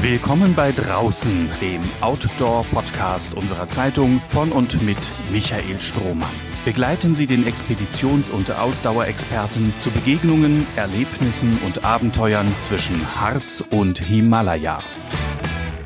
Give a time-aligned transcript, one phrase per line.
[0.00, 4.96] Willkommen bei Draußen, dem Outdoor-Podcast unserer Zeitung von und mit
[5.32, 6.30] Michael Strohmann.
[6.64, 14.78] Begleiten Sie den Expeditions- und Ausdauerexperten zu Begegnungen, Erlebnissen und Abenteuern zwischen Harz und Himalaya.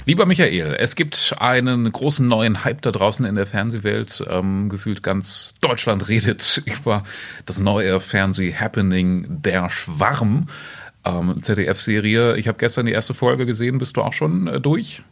[0.04, 4.22] Lieber Michael, es gibt einen großen neuen Hype da draußen in der Fernsehwelt.
[4.29, 7.02] Ähm, gefühlt ganz Deutschland redet über
[7.46, 10.48] das neue Fernseh-Happening Der Schwarm.
[11.04, 12.36] Ähm, ZDF-Serie.
[12.36, 13.79] Ich habe gestern die erste Folge gesehen.
[13.79, 15.02] Bist du auch schon äh, durch?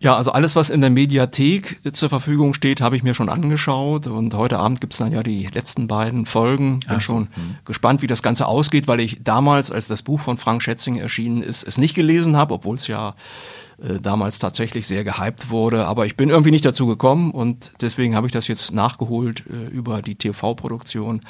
[0.00, 4.06] Ja, also alles, was in der Mediathek zur Verfügung steht, habe ich mir schon angeschaut.
[4.06, 6.80] Und heute Abend gibt's dann ja die letzten beiden Folgen.
[6.80, 7.00] Bin so.
[7.00, 7.56] schon hm.
[7.64, 11.42] gespannt, wie das Ganze ausgeht, weil ich damals, als das Buch von Frank Schätzing erschienen
[11.42, 13.14] ist, es nicht gelesen habe, obwohl es ja
[13.82, 15.86] äh, damals tatsächlich sehr gehypt wurde.
[15.86, 19.68] Aber ich bin irgendwie nicht dazu gekommen und deswegen habe ich das jetzt nachgeholt äh,
[19.68, 21.20] über die TV-Produktion.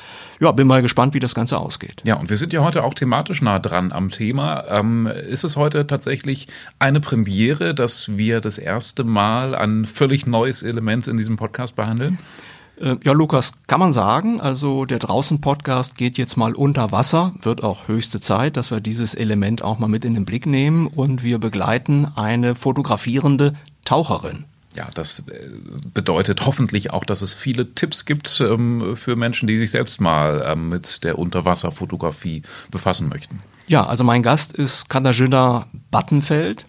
[0.40, 2.02] Ja, bin mal gespannt, wie das Ganze ausgeht.
[2.04, 4.64] Ja, und wir sind ja heute auch thematisch nah dran am Thema.
[4.68, 6.48] Ähm, ist es heute tatsächlich
[6.78, 12.18] eine Premiere, dass wir das erste Mal ein völlig neues Element in diesem Podcast behandeln?
[12.80, 14.40] Äh, ja, Lukas, kann man sagen.
[14.40, 17.32] Also der Draußen-Podcast geht jetzt mal unter Wasser.
[17.40, 20.86] Wird auch höchste Zeit, dass wir dieses Element auch mal mit in den Blick nehmen.
[20.86, 24.44] Und wir begleiten eine fotografierende Taucherin.
[24.74, 25.50] Ja, das äh,
[25.92, 30.44] bedeutet hoffentlich auch, dass es viele Tipps gibt ähm, für Menschen, die sich selbst mal
[30.46, 33.38] ähm, mit der Unterwasserfotografie befassen möchten.
[33.66, 36.66] Ja, also mein Gast ist Katarzyna Battenfeld.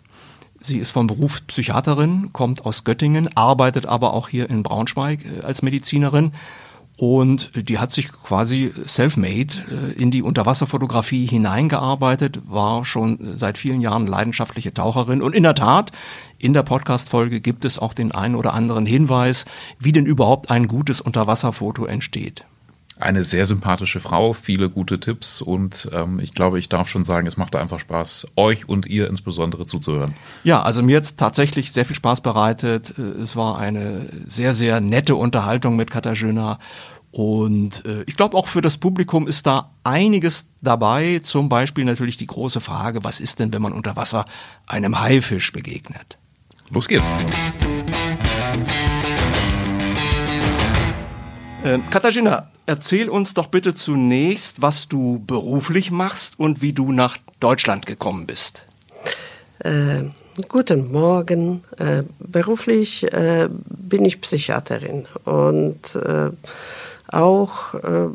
[0.65, 5.41] Sie ist vom Beruf Psychiaterin, kommt aus Göttingen, arbeitet aber auch hier in Braunschweig äh,
[5.41, 6.31] als Medizinerin.
[6.97, 13.81] Und die hat sich quasi self-made äh, in die Unterwasserfotografie hineingearbeitet, war schon seit vielen
[13.81, 15.21] Jahren leidenschaftliche Taucherin.
[15.21, 15.91] Und in der Tat,
[16.39, 19.45] in der Podcast-Folge gibt es auch den einen oder anderen Hinweis,
[19.77, 22.45] wie denn überhaupt ein gutes Unterwasserfoto entsteht
[22.97, 27.27] eine sehr sympathische Frau, viele gute Tipps und ähm, ich glaube, ich darf schon sagen,
[27.27, 30.15] es macht einfach Spaß, euch und ihr insbesondere zuzuhören.
[30.43, 32.97] Ja, also mir jetzt tatsächlich sehr viel Spaß bereitet.
[32.97, 36.57] Es war eine sehr, sehr nette Unterhaltung mit Katharina
[37.11, 41.19] und äh, ich glaube auch für das Publikum ist da einiges dabei.
[41.23, 44.25] Zum Beispiel natürlich die große Frage, was ist denn, wenn man unter Wasser
[44.67, 46.17] einem Haifisch begegnet?
[46.69, 47.09] Los geht's.
[51.63, 57.17] Äh, Katharina, erzähl uns doch bitte zunächst, was du beruflich machst und wie du nach
[57.39, 58.65] Deutschland gekommen bist.
[59.59, 60.03] Äh,
[60.47, 61.63] guten Morgen.
[61.77, 66.31] Äh, beruflich äh, bin ich Psychiaterin und äh,
[67.07, 68.09] auch äh,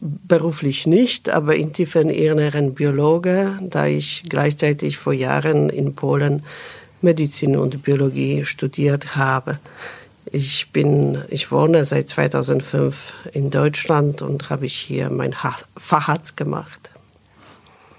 [0.00, 6.42] beruflich nicht, aber in tiefen Inneren Biologe, da ich gleichzeitig vor Jahren in Polen
[7.02, 9.58] Medizin und Biologie studiert habe.
[10.26, 15.34] Ich bin, ich wohne seit 2005 in Deutschland und habe ich hier mein
[15.76, 16.90] Facharzt gemacht.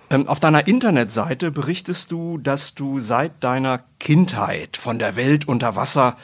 [0.10, 5.76] Ähm, auf deiner Internetseite berichtest du, dass du seit deiner Kindheit von der Welt unter
[5.76, 6.18] Wasser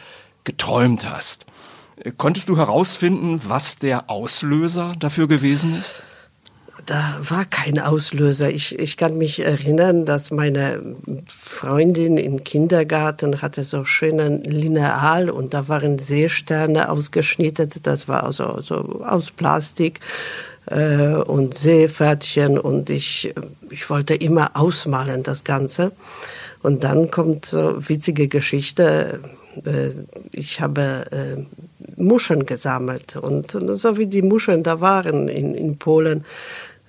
[0.43, 1.45] geträumt hast.
[1.97, 5.95] Äh, konntest du herausfinden, was der Auslöser dafür gewesen ist?
[6.87, 8.49] Da war kein Auslöser.
[8.49, 10.81] Ich, ich kann mich erinnern, dass meine
[11.37, 17.69] Freundin im Kindergarten hatte so schönen Lineal und da waren Seesterne ausgeschnitten.
[17.83, 19.99] Das war also so aus Plastik
[20.67, 23.33] äh, und Seepferdchen und ich,
[23.69, 25.91] ich wollte immer ausmalen das Ganze.
[26.63, 29.19] Und dann kommt so witzige Geschichte.
[29.65, 29.89] Äh,
[30.31, 31.45] ich habe äh,
[32.01, 36.23] Muscheln gesammelt und so wie die Muscheln da waren in, in Polen,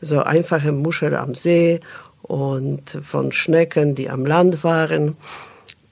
[0.01, 1.81] so einfache Muscheln am See
[2.23, 5.17] und von Schnecken, die am Land waren.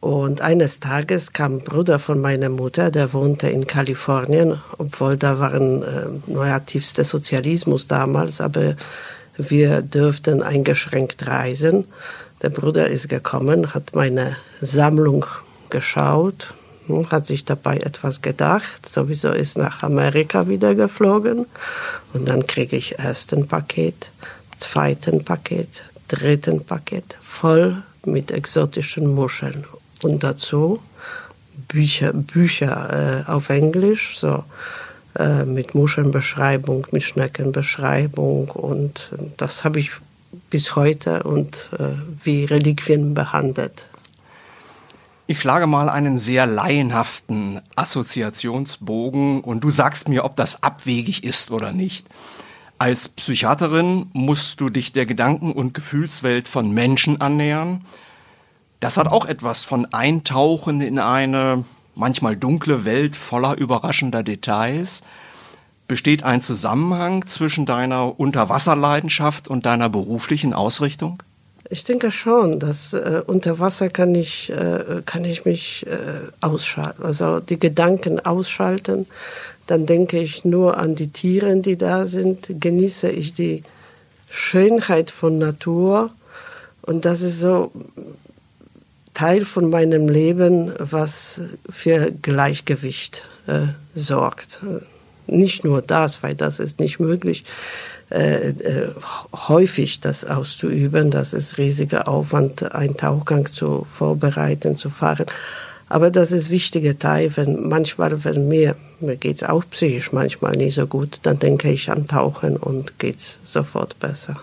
[0.00, 5.38] Und eines Tages kam ein Bruder von meiner Mutter, der wohnte in Kalifornien, obwohl da
[5.40, 8.76] war ein äh, neuaktivster Sozialismus damals, aber
[9.36, 11.86] wir dürften eingeschränkt reisen.
[12.42, 15.24] Der Bruder ist gekommen, hat meine Sammlung
[15.70, 16.54] geschaut,
[16.86, 18.88] hm, hat sich dabei etwas gedacht.
[18.88, 21.46] Sowieso ist nach Amerika wieder geflogen.
[22.12, 24.10] Und dann kriege ich ersten Paket,
[24.56, 29.64] zweiten Paket, dritten Paket, voll mit exotischen Muscheln.
[30.02, 30.80] Und dazu
[31.68, 34.44] Bücher, Bücher äh, auf Englisch, so
[35.18, 38.50] äh, mit Muschelnbeschreibung, mit Schneckenbeschreibung.
[38.50, 39.90] Und das habe ich
[40.50, 41.84] bis heute und äh,
[42.22, 43.84] wie Reliquien behandelt.
[45.28, 51.50] Ich schlage mal einen sehr laienhaften Assoziationsbogen und du sagst mir, ob das abwegig ist
[51.50, 52.06] oder nicht.
[52.78, 57.84] Als Psychiaterin musst du dich der Gedanken- und Gefühlswelt von Menschen annähern.
[58.78, 61.64] Das hat auch etwas von Eintauchen in eine
[61.96, 65.02] manchmal dunkle Welt voller überraschender Details.
[65.88, 71.20] Besteht ein Zusammenhang zwischen deiner Unterwasserleidenschaft und deiner beruflichen Ausrichtung?
[71.68, 75.96] Ich denke schon, dass äh, unter Wasser kann ich, äh, kann ich mich äh,
[76.40, 79.06] ausschalten, also die Gedanken ausschalten.
[79.66, 83.64] Dann denke ich nur an die Tiere, die da sind, genieße ich die
[84.30, 86.10] Schönheit von Natur.
[86.82, 87.72] Und das ist so
[89.14, 94.60] Teil von meinem Leben, was für Gleichgewicht äh, sorgt.
[95.26, 97.44] Nicht nur das, weil das ist nicht möglich,
[98.10, 98.88] äh, äh,
[99.48, 101.10] häufig das auszuüben.
[101.10, 105.26] Das ist riesiger Aufwand, einen Tauchgang zu vorbereiten, zu fahren.
[105.88, 110.74] Aber das ist wichtiger Teil, wenn manchmal, wenn mir, mir geht's auch psychisch manchmal nicht
[110.74, 114.34] so gut, dann denke ich an Tauchen und geht's sofort besser.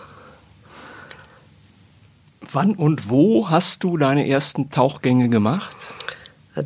[2.52, 5.76] Wann und wo hast du deine ersten Tauchgänge gemacht?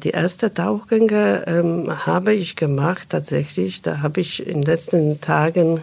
[0.03, 3.83] Die erste Tauchgänge ähm, habe ich gemacht tatsächlich.
[3.83, 5.81] Da habe ich in den letzten Tagen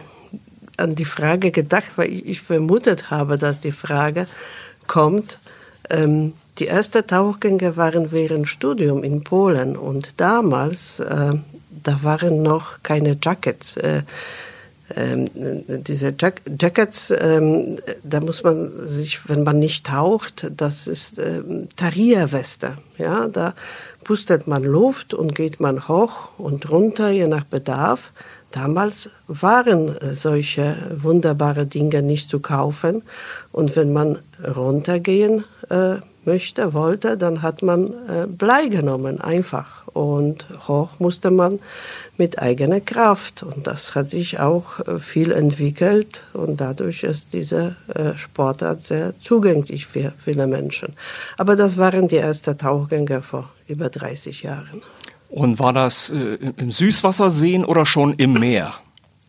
[0.76, 4.26] an die Frage gedacht, weil ich, ich vermutet habe, dass die Frage
[4.86, 5.38] kommt.
[5.90, 11.34] Ähm, die ersten Tauchgänge waren während Studium in Polen und damals, äh,
[11.84, 13.76] da waren noch keine Jackets.
[13.76, 14.02] Äh,
[14.94, 21.18] ähm, diese Jack Jackets, ähm, da muss man sich, wenn man nicht taucht, das ist
[21.18, 22.76] ähm, Taria-Weste.
[22.96, 23.54] Ja, da
[24.04, 28.12] pustet man Luft und geht man hoch und runter, je nach Bedarf.
[28.56, 33.02] Damals waren äh, solche wunderbare Dinge nicht zu kaufen.
[33.52, 34.18] Und wenn man
[34.56, 39.86] runtergehen äh, möchte, wollte, dann hat man äh, Blei genommen, einfach.
[39.88, 41.58] Und hoch musste man
[42.16, 43.42] mit eigener Kraft.
[43.42, 46.22] Und das hat sich auch äh, viel entwickelt.
[46.32, 50.94] Und dadurch ist diese äh, Sportart sehr zugänglich für viele Menschen.
[51.36, 54.80] Aber das waren die ersten Tauchgänge vor über 30 Jahren.
[55.28, 58.74] Und war das äh, im Süßwasserseen oder schon im Meer?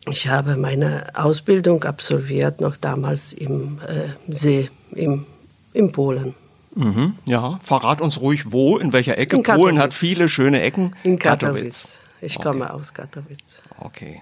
[0.09, 5.25] Ich habe meine Ausbildung absolviert, noch damals im äh, See, im,
[5.73, 6.33] in Polen.
[6.75, 9.37] Mhm, ja, verrat uns ruhig wo, in welcher Ecke.
[9.37, 10.95] In Polen hat viele schöne Ecken.
[11.03, 11.49] In Katowice.
[11.49, 11.99] Katowice.
[12.21, 12.73] Ich komme okay.
[12.73, 13.61] aus Katowice.
[13.79, 14.21] Okay.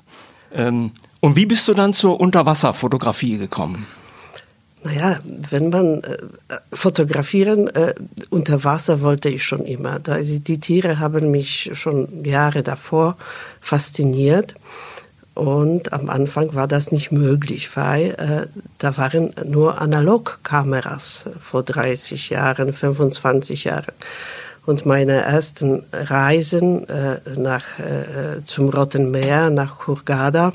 [0.53, 3.85] Ähm, und wie bist du dann zur Unterwasserfotografie gekommen?
[4.85, 5.17] Naja,
[5.49, 6.17] wenn man äh,
[6.71, 7.95] fotografieren äh,
[8.29, 9.97] unter Wasser wollte ich schon immer.
[9.97, 13.17] Da, die, die Tiere haben mich schon Jahre davor
[13.61, 14.53] fasziniert.
[15.33, 18.47] Und am Anfang war das nicht möglich, weil äh,
[18.77, 23.93] da waren nur Analogkameras vor 30 Jahren, 25 Jahren.
[24.67, 30.53] Und meine ersten Reisen äh, nach, äh, zum Roten Meer, nach Hurghada,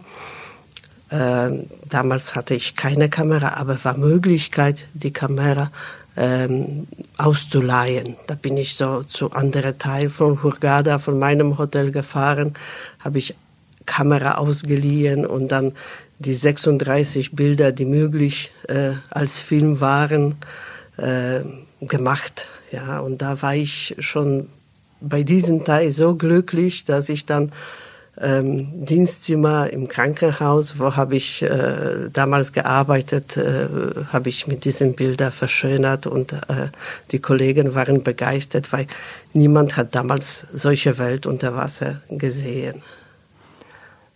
[1.91, 5.71] damals hatte ich keine Kamera, aber war Möglichkeit, die Kamera
[6.17, 6.87] ähm,
[7.19, 8.17] auszuleihen.
[8.27, 12.55] Da bin ich so zu anderen Teil von Hurghada, von meinem Hotel gefahren,
[13.03, 13.35] habe ich
[13.87, 15.73] Kamera ausgeliehen und dann
[16.19, 20.37] die 36 Bilder, die möglich äh, als Film waren,
[20.97, 21.41] äh,
[21.81, 22.47] gemacht.
[22.71, 24.49] Ja, und da war ich schon
[25.01, 27.53] bei diesem Teil so glücklich, dass ich dann
[28.19, 33.69] ähm, Dienstzimmer im Krankenhaus, wo habe ich äh, damals gearbeitet, äh,
[34.13, 36.69] habe ich mit diesen Bildern verschönert und äh,
[37.13, 38.87] die Kollegen waren begeistert, weil
[39.33, 42.83] niemand hat damals solche Welt unter Wasser gesehen.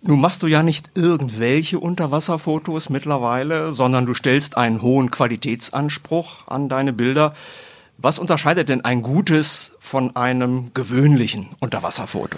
[0.06, 6.68] Nun machst du ja nicht irgendwelche Unterwasserfotos mittlerweile, sondern du stellst einen hohen Qualitätsanspruch an
[6.68, 7.34] deine Bilder.
[7.96, 12.36] Was unterscheidet denn ein gutes von einem gewöhnlichen Unterwasserfoto?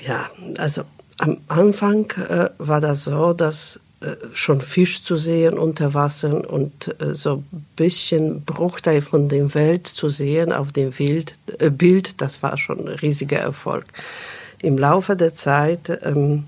[0.00, 0.82] Ja, also
[1.18, 6.94] am Anfang äh, war das so, dass äh, schon Fisch zu sehen unter Wasser und
[7.00, 12.20] äh, so ein bisschen Bruchteil von der Welt zu sehen auf dem Bild, äh, Bild,
[12.20, 13.84] das war schon ein riesiger Erfolg.
[14.60, 16.44] Im Laufe der Zeit ähm,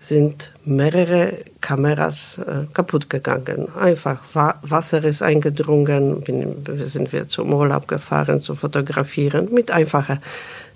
[0.00, 3.68] sind mehrere Kameras äh, kaputt gegangen.
[3.74, 10.20] Einfach Wa Wasser ist eingedrungen, bin, sind wir zum Urlaub gefahren zu fotografieren mit einfachen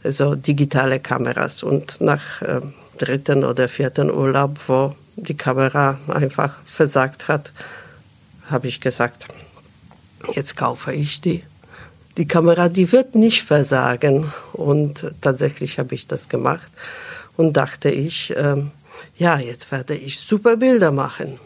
[0.04, 1.62] so digitale Kameras.
[1.62, 2.60] Und nach äh,
[2.98, 7.52] dritten oder vierten Urlaub, wo die Kamera einfach versagt hat,
[8.48, 9.28] habe ich gesagt,
[10.34, 11.42] jetzt kaufe ich die.
[12.16, 14.32] Die Kamera, die wird nicht versagen.
[14.52, 16.70] Und tatsächlich habe ich das gemacht
[17.36, 18.62] und dachte ich, äh,
[19.16, 21.38] ja, jetzt werde ich super Bilder machen.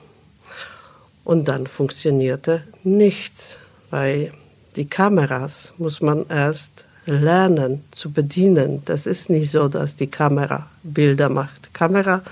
[1.24, 3.58] Und dann funktionierte nichts,
[3.90, 4.32] weil
[4.76, 8.82] die Kameras muss man erst lernen zu bedienen.
[8.84, 11.72] Das ist nicht so, dass die Kamera Bilder macht.
[11.72, 12.22] Kamera,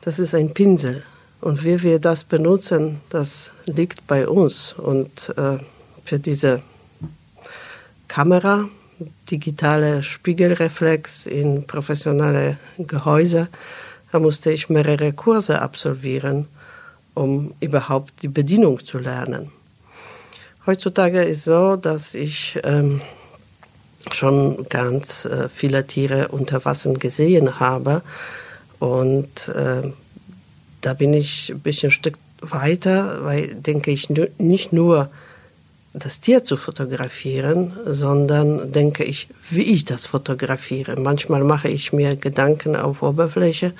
[0.00, 1.02] das ist ein Pinsel.
[1.40, 4.74] Und wie wir das benutzen, das liegt bei uns.
[4.74, 5.58] Und äh,
[6.04, 6.62] für diese
[8.08, 8.68] Kamera,
[9.30, 13.48] digitale Spiegelreflex in professionelle Gehäuse,
[14.12, 16.48] da musste ich mehrere Kurse absolvieren,
[17.14, 19.52] um überhaupt die Bedienung zu lernen.
[20.66, 23.00] Heutzutage ist so, dass ich ähm,
[24.10, 28.02] schon ganz äh, viele Tiere unter Wasser gesehen habe.
[28.78, 29.92] Und äh,
[30.80, 35.10] da bin ich ein bisschen ein Stück weiter, weil denke ich nicht nur
[35.92, 40.98] das Tier zu fotografieren, sondern denke ich, wie ich das fotografiere.
[41.00, 43.72] Manchmal mache ich mir Gedanken auf Oberfläche,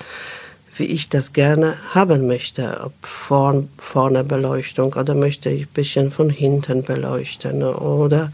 [0.75, 6.11] wie ich das gerne haben möchte, ob vorn, vorne Beleuchtung oder möchte ich ein bisschen
[6.11, 8.31] von hinten beleuchten oder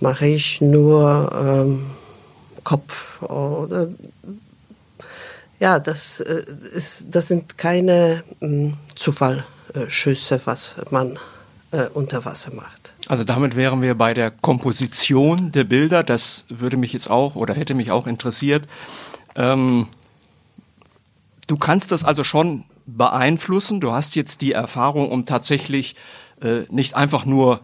[0.00, 1.86] mache ich nur ähm,
[2.64, 3.88] Kopf oder
[5.58, 11.18] ja, das, äh, ist, das sind keine äh, Zufallschüsse, was man
[11.70, 12.92] äh, unter Wasser macht.
[13.08, 16.02] Also damit wären wir bei der Komposition der Bilder.
[16.02, 18.66] Das würde mich jetzt auch oder hätte mich auch interessiert.
[19.34, 19.88] Ähm,
[21.46, 23.80] du kannst das also schon beeinflussen.
[23.80, 25.94] Du hast jetzt die Erfahrung, um tatsächlich
[26.42, 27.60] äh, nicht einfach nur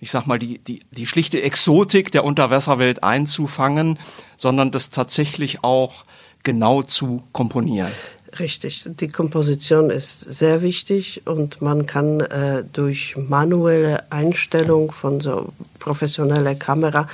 [0.00, 3.98] ich sag mal, die, die, die schlichte Exotik der Unterwasserwelt einzufangen,
[4.36, 6.04] sondern das tatsächlich auch
[6.42, 7.90] genau zu komponieren.
[8.38, 15.52] Richtig, die Komposition ist sehr wichtig und man kann äh, durch manuelle Einstellung von so
[15.78, 17.08] professioneller Kamera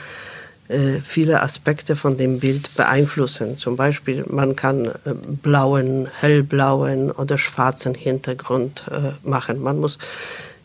[0.68, 3.56] äh, viele Aspekte von dem Bild beeinflussen.
[3.56, 9.60] Zum Beispiel, man kann äh, blauen, hellblauen oder schwarzen Hintergrund äh, machen.
[9.60, 9.98] Man muss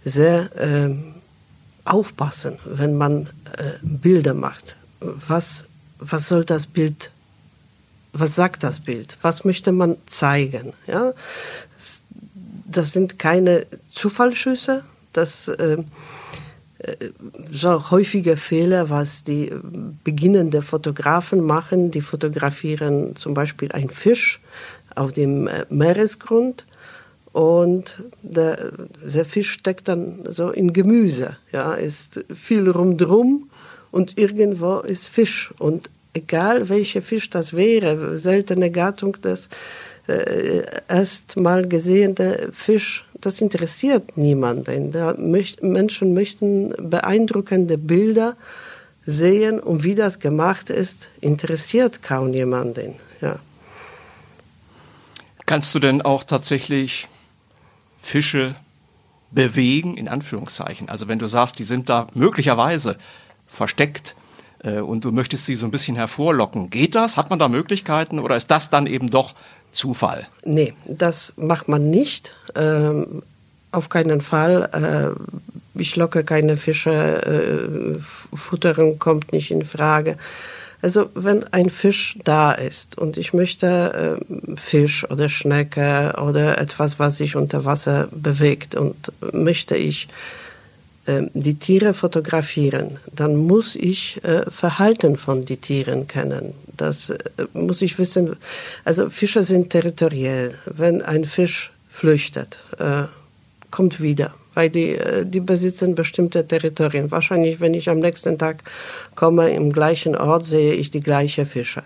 [0.04, 1.17] sehr ähm,
[1.88, 3.28] aufpassen, wenn man
[3.58, 4.76] äh, Bilder macht.
[5.00, 5.66] Was,
[6.00, 7.12] was soll das Bild,
[8.14, 9.18] was sagt das Bild?
[9.22, 10.74] Was möchte man zeigen?
[10.86, 11.14] Ja?
[12.66, 15.78] Das, sind keine Zufallschüsse, das äh,
[16.80, 16.96] äh,
[17.52, 19.52] so häufige Fehler, was die
[20.04, 21.92] beginnenden Fotografen machen.
[21.92, 24.40] Die fotografieren zum Beispiel einen Fisch
[24.96, 26.66] auf dem äh, Meeresgrund
[27.38, 28.72] und der,
[29.06, 31.38] der Fisch steckt dann so in Gemüse.
[31.52, 33.52] Ja, ist viel rumdrum
[33.92, 35.54] und irgendwo ist Fisch.
[35.60, 39.50] Und egal welcher Fisch das wäre, seltene Gattung, das
[40.08, 44.90] äh, erst mal gesehene Fisch, das interessiert niemanden.
[44.90, 48.36] Da möcht, Menschen möchten beeindruckende Bilder
[49.06, 52.96] sehen und wie das gemacht ist, interessiert kaum jemanden.
[53.22, 53.38] Ja.
[55.46, 57.08] Kannst du denn auch tatsächlich
[58.08, 58.56] Fische
[59.32, 60.88] bewegen, in Anführungszeichen.
[60.88, 62.96] Also wenn du sagst, die sind da möglicherweise
[63.48, 64.16] versteckt
[64.64, 67.18] äh, und du möchtest sie so ein bisschen hervorlocken, geht das?
[67.18, 69.36] Hat man da Möglichkeiten oder ist das dann eben doch
[69.72, 70.28] Zufall?
[70.46, 72.34] Nee, das macht man nicht.
[72.56, 73.24] Ähm,
[73.72, 74.70] auf keinen Fall.
[75.76, 78.00] Äh, ich locke keine Fische, äh,
[78.36, 80.18] Futterung kommt nicht in Frage.
[80.82, 87.00] Also wenn ein Fisch da ist und ich möchte äh, Fisch oder Schnecke oder etwas,
[87.00, 90.08] was sich unter Wasser bewegt und möchte ich
[91.08, 96.54] äh, die Tiere fotografieren, dann muss ich äh, Verhalten von den Tieren kennen.
[96.76, 97.18] Das äh,
[97.54, 98.36] muss ich wissen.
[98.86, 100.54] Also Fische sind territoriell.
[100.66, 103.06] Wenn ein Fisch flüchtet, äh,
[103.72, 107.12] kommt wieder weil die, äh, die besitzen bestimmte Territorien.
[107.12, 108.64] Wahrscheinlich, wenn ich am nächsten Tag
[109.14, 111.84] komme, im gleichen Ort sehe ich die gleichen Fische.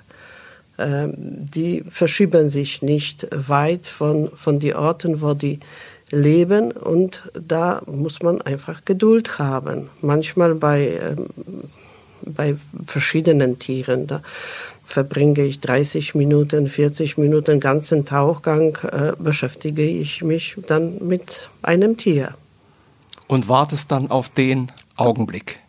[0.79, 5.59] Ähm, die verschieben sich nicht weit von, von den Orten, wo die
[6.11, 9.89] leben und da muss man einfach Geduld haben.
[9.99, 11.27] Manchmal bei, ähm,
[12.25, 12.55] bei
[12.87, 14.21] verschiedenen Tieren, da
[14.85, 21.97] verbringe ich 30 Minuten, 40 Minuten ganzen Tauchgang, äh, beschäftige ich mich dann mit einem
[21.97, 22.33] Tier
[23.31, 25.61] und wartest dann auf den Augenblick.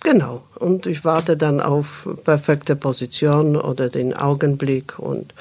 [0.00, 0.44] Genau.
[0.54, 5.34] Und ich warte dann auf perfekte Position oder den Augenblick und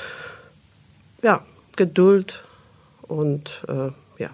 [1.23, 1.39] ja,
[1.77, 2.43] Geduld
[3.03, 4.29] und äh, ja.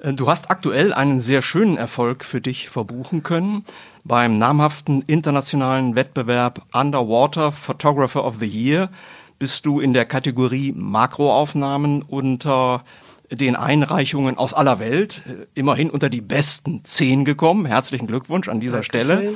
[0.00, 3.64] Äh, du hast aktuell einen sehr schönen Erfolg für dich verbuchen können.
[4.04, 8.90] Beim namhaften internationalen Wettbewerb Underwater Photographer of the Year
[9.38, 12.84] bist du in der Kategorie Makroaufnahmen unter
[13.30, 17.66] den Einreichungen aus aller Welt äh, immerhin unter die besten zehn gekommen.
[17.66, 19.06] Herzlichen Glückwunsch an dieser Dankeschön.
[19.06, 19.34] Stelle.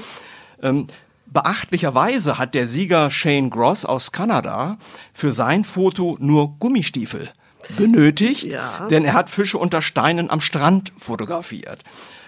[0.63, 0.87] Ähm,
[1.27, 4.79] beachtlicherweise hat der Sieger Shane Gross aus Kanada
[5.13, 7.31] für sein Foto nur Gummistiefel
[7.77, 8.89] benötigt, ja.
[8.89, 11.85] denn er hat Fische unter Steinen am Strand fotografiert.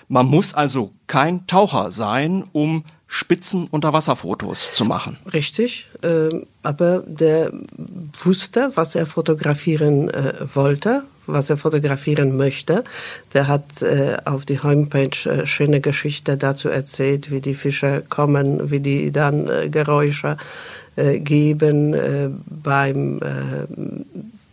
[0.08, 5.18] Man muss also kein Taucher sein, um Spitzen Unterwasserfotos zu machen.
[5.32, 7.52] Richtig, äh, aber der
[8.22, 12.84] wusste, was er fotografieren äh, wollte was er fotografieren möchte.
[13.32, 18.70] Der hat äh, auf die Homepage äh, schöne Geschichte dazu erzählt, wie die Fische kommen,
[18.70, 20.36] wie die dann äh, Geräusche
[20.96, 23.66] äh, geben äh, beim, äh,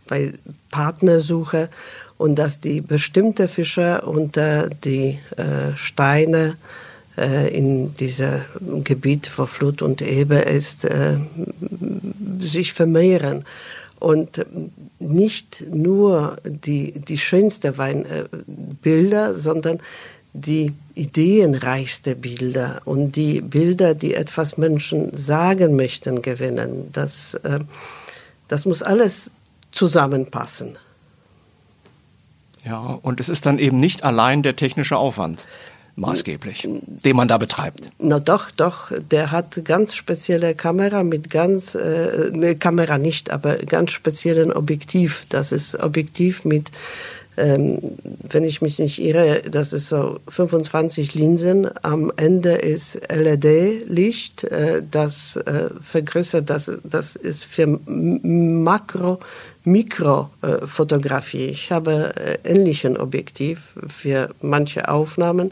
[0.07, 0.33] bei
[0.71, 1.69] Partnersuche.
[2.17, 5.17] und dass die bestimmte Fische unter die
[5.75, 6.55] Steine
[7.51, 10.87] in diesem Gebiet, wo Flut und Ebbe ist,
[12.39, 13.43] sich vermehren.
[14.01, 14.43] Und
[14.97, 19.79] nicht nur die, die schönste Weinbilder, sondern
[20.33, 26.89] die ideenreichste Bilder und die Bilder, die etwas Menschen sagen möchten, gewinnen.
[26.93, 27.59] Das, äh,
[28.47, 29.31] das muss alles
[29.71, 30.77] zusammenpassen.
[32.65, 35.45] Ja, und es ist dann eben nicht allein der technische Aufwand
[35.95, 37.91] maßgeblich, den man da betreibt.
[37.99, 43.57] Na doch, doch, der hat ganz spezielle Kamera mit ganz, äh, ne, Kamera nicht, aber
[43.57, 45.25] ganz speziellen Objektiv.
[45.29, 46.71] Das ist Objektiv mit
[47.37, 47.79] ähm,
[48.29, 51.69] wenn ich mich nicht irre, das ist so 25 Linsen.
[51.81, 59.19] Am Ende ist LED-Licht, äh, das äh, vergrößert, das, das ist für Makro,
[59.63, 61.47] Mikrofotografie.
[61.47, 65.51] ich habe äh, ähnlichen Objektiv für manche Aufnahmen,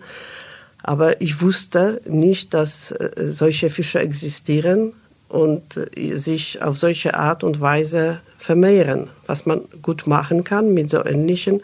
[0.82, 4.94] aber ich wusste nicht, dass äh, solche Fische existieren
[5.28, 10.90] und äh, sich auf solche Art und Weise vermehren, was man gut machen kann mit
[10.90, 11.62] so ähnlichen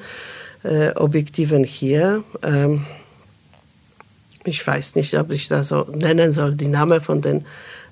[0.63, 2.23] äh, Objektiven hier.
[2.43, 2.85] Ähm,
[4.43, 7.45] ich weiß nicht, ob ich das so nennen soll, die Name von den,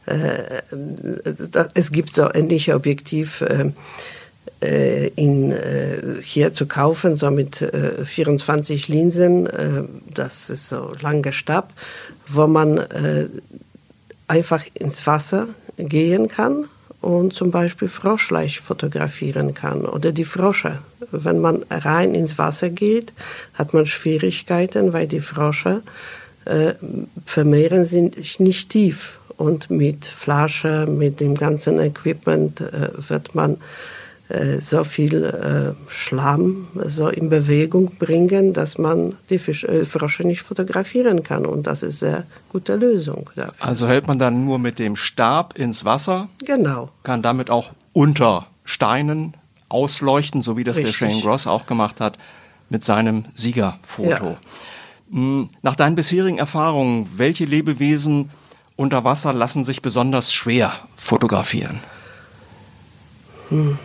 [0.05, 0.61] äh,
[1.51, 3.71] da, es gibt so ähnliche Objektiv äh,
[4.63, 7.65] äh in, äh, hier zu kaufen, so mit
[8.03, 9.47] 24 Linsen,
[10.13, 11.73] das ist so lange Stab,
[12.27, 12.79] wo man
[14.27, 16.65] einfach ins Wasser gehen kann
[17.03, 20.79] und zum Beispiel Froschleich fotografieren kann oder die Frosche.
[21.11, 23.13] Wenn man rein ins Wasser geht,
[23.53, 25.83] hat man Schwierigkeiten, weil die Frosche
[26.45, 26.73] äh,
[27.25, 29.19] vermehren sich nicht tief.
[29.35, 33.57] Und mit Flasche, mit dem ganzen Equipment äh, wird man äh,
[34.59, 40.41] so viel äh, Schlamm so in Bewegung bringen, dass man die Fisch, äh, Frösche nicht
[40.41, 41.45] fotografieren kann.
[41.45, 43.29] Und das ist eine gute Lösung.
[43.35, 43.53] Dafür.
[43.59, 46.29] Also hält man dann nur mit dem Stab ins Wasser?
[46.45, 46.89] Genau.
[47.03, 49.35] Kann damit auch unter Steinen
[49.69, 50.97] ausleuchten, so wie das Richtig.
[50.97, 52.17] der Shane Gross auch gemacht hat
[52.69, 54.09] mit seinem Siegerfoto.
[54.09, 54.37] Ja.
[55.11, 58.31] Hm, nach deinen bisherigen Erfahrungen, welche Lebewesen
[58.75, 61.81] unter Wasser lassen sich besonders schwer fotografieren?
[63.49, 63.77] Hm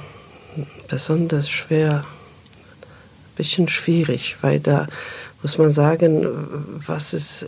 [0.88, 4.86] besonders schwer, ein bisschen schwierig, weil da
[5.42, 6.26] muss man sagen,
[6.86, 7.46] was ist,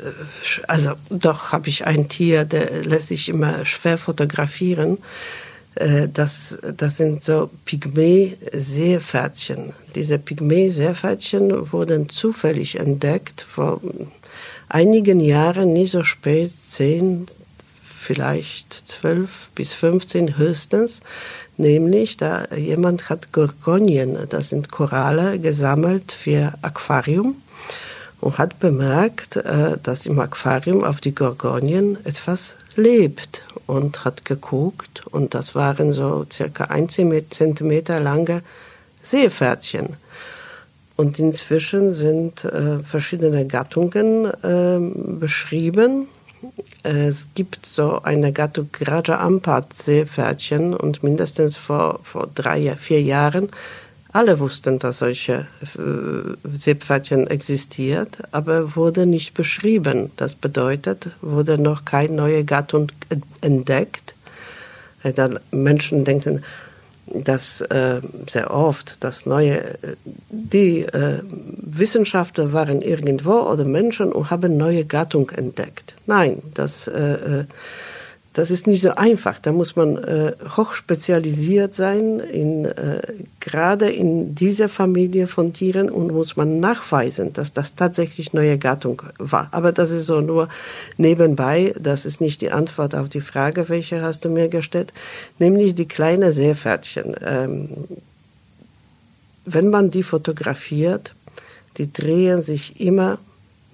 [0.68, 4.99] also doch habe ich ein Tier, der lässt sich immer schwer fotografieren.
[5.75, 9.73] Äh, das, das sind so Pygmäe-Seepferdchen.
[9.94, 13.81] Diese Pygmäe-Seepferdchen wurden zufällig entdeckt vor
[14.68, 17.27] einigen Jahren, nie so spät, zehn,
[18.00, 21.02] vielleicht zwölf bis 15 höchstens,
[21.58, 27.36] nämlich da jemand hat Gorgonien, das sind Koralle, gesammelt für Aquarium
[28.20, 35.06] und hat bemerkt, äh, dass im Aquarium auf die Gorgonien etwas lebt und hat geguckt
[35.06, 38.42] und das waren so circa ein Zentimeter lange
[39.02, 39.96] Seepferdchen.
[40.96, 46.08] Und inzwischen sind äh, verschiedene Gattungen äh, beschrieben
[46.82, 53.50] es gibt so eine Gattung Raja Ampat Seepferdchen und mindestens vor, vor drei, vier Jahren
[54.12, 60.10] alle wussten, dass solche äh, Seepferdchen existiert, aber wurde nicht beschrieben.
[60.16, 62.90] Das bedeutet, wurde noch keine neue Gattung
[63.40, 64.14] entdeckt.
[65.52, 66.42] Menschen denken,
[67.14, 69.79] dass äh, sehr oft das neue,
[70.31, 75.96] die äh, Wissenschaftler waren irgendwo oder Menschen und haben neue Gattung entdeckt.
[76.07, 77.44] Nein, das äh, äh
[78.40, 79.38] das ist nicht so einfach.
[79.38, 83.03] Da muss man äh, hochspezialisiert sein, in, äh,
[83.38, 89.03] gerade in dieser Familie von Tieren und muss man nachweisen, dass das tatsächlich neue Gattung
[89.18, 89.48] war.
[89.50, 90.48] Aber das ist so nur
[90.96, 91.74] nebenbei.
[91.79, 94.94] Das ist nicht die Antwort auf die Frage, welche hast du mir gestellt,
[95.38, 97.16] nämlich die kleinen Seepferdchen.
[97.22, 97.68] Ähm,
[99.44, 101.14] wenn man die fotografiert,
[101.76, 103.18] die drehen sich immer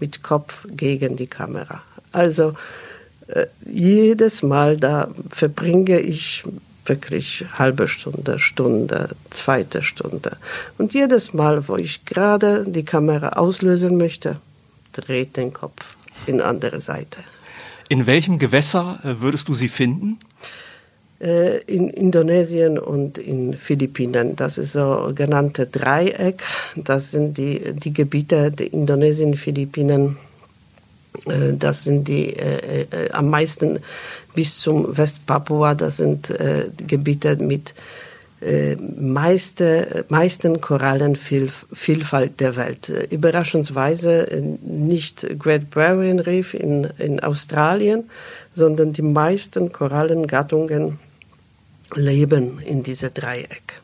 [0.01, 1.83] mit Kopf gegen die Kamera.
[2.11, 2.55] Also
[3.67, 6.45] jedes Mal da verbringe ich
[6.89, 10.37] wirklich halbe Stunde, Stunde, zweite Stunde.
[10.79, 14.41] Und jedes Mal, wo ich gerade die Kamera auslösen möchte,
[14.93, 17.21] dreht den Kopf in andere Seite.
[17.89, 20.19] In welchem Gewässer äh, würdest du sie finden?
[21.21, 24.37] Äh, in Indonesien und in Philippinen.
[24.37, 26.43] Das ist so genannte Dreieck.
[26.77, 30.36] Das sind die, die Gebiete der Indonesien, Philippinen äh,
[31.25, 33.81] das sind die äh, äh, am meisten
[34.35, 37.75] bis zum Westpapua, das sind äh, Gebiete mit
[38.41, 42.91] äh, meiste, meisten Korallenvielfalt der Welt.
[42.91, 48.11] Äh, überraschendsweise äh, nicht Great Barrier Reef in, in Australien,
[48.53, 50.99] sondern die meisten Korallengattungen
[51.95, 53.81] leben in diesem Dreieck.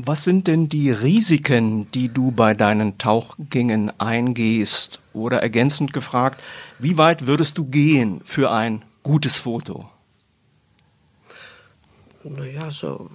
[0.00, 5.00] Was sind denn die Risiken, die du bei deinen Tauchgängen eingehst?
[5.12, 6.40] Oder ergänzend gefragt,
[6.78, 9.88] wie weit würdest du gehen für ein gutes Foto?
[12.22, 13.10] Naja, so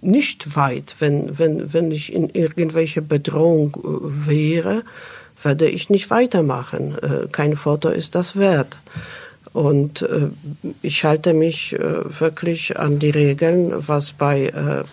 [0.00, 0.96] nicht weit.
[1.00, 4.84] Wenn, wenn, wenn ich in irgendwelche Bedrohung äh, wäre,
[5.42, 6.96] werde ich nicht weitermachen.
[6.96, 8.78] Äh, kein Foto ist das wert.
[9.52, 10.28] Und äh,
[10.80, 14.84] ich halte mich äh, wirklich an die Regeln, was bei äh,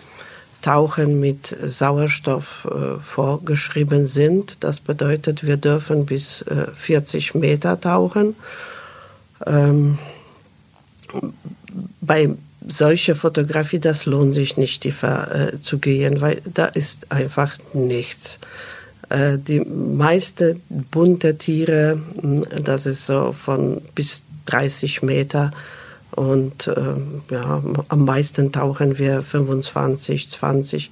[0.62, 4.62] Tauchen mit Sauerstoff äh, vorgeschrieben sind.
[4.62, 6.44] Das bedeutet, wir dürfen bis
[6.74, 8.36] 40 äh, Meter tauchen.
[9.46, 9.98] Ähm,
[12.02, 12.28] bei
[12.66, 18.38] solcher Fotografie, das lohnt sich nicht tiefer äh, zu gehen, weil da ist einfach nichts.
[19.12, 25.52] die meisten bunte Tiere, hm, das ist so von bis 30 Meter.
[26.12, 26.94] Und äh,
[27.30, 30.90] ja, am meisten tauchen wir 25, 20.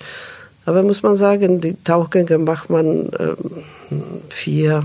[0.64, 3.34] Aber muss man sagen, die Tauchgänge macht man äh,
[4.28, 4.84] vier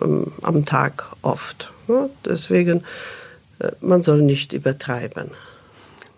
[0.00, 0.04] äh,
[0.42, 1.72] am Tag oft.
[1.88, 2.08] Ja?
[2.24, 2.82] Deswegen,
[3.60, 5.30] äh, man soll nicht übertreiben.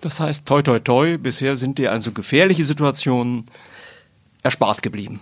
[0.00, 3.44] Das heißt, toi, toi, toi, bisher sind dir also gefährliche Situationen
[4.42, 5.20] erspart geblieben.